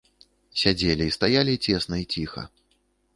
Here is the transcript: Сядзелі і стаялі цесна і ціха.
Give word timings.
Сядзелі 0.61 1.03
і 1.09 1.13
стаялі 1.17 1.53
цесна 1.65 1.95
і 2.05 2.09
ціха. 2.17 2.43